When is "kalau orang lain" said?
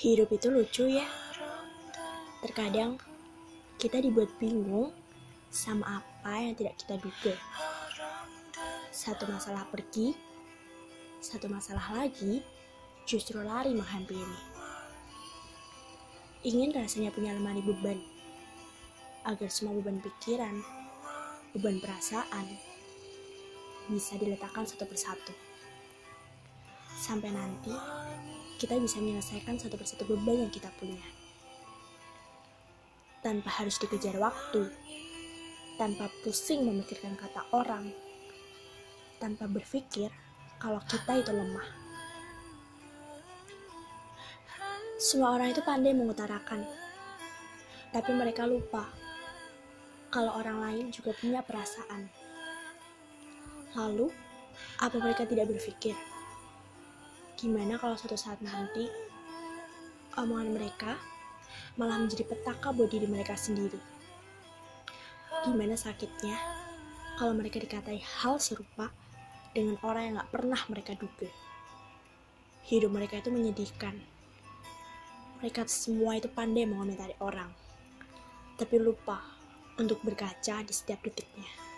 50.12-50.86